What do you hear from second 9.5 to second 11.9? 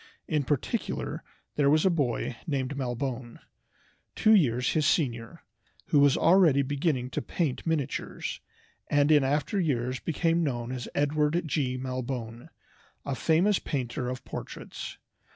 years became known as Edward G.